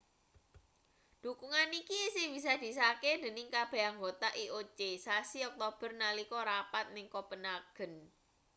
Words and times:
dhukungan 1.21 1.69
iki 1.81 1.95
isih 2.09 2.27
bisa 2.35 2.51
disahke 2.63 3.11
dening 3.23 3.47
kabeh 3.55 3.81
anggota 3.91 4.29
ioc 4.45 4.79
sasi 5.05 5.39
oktober 5.49 5.89
nalika 6.01 6.39
rapat 6.51 6.85
ning 6.95 7.07
kopenhagen 7.15 7.93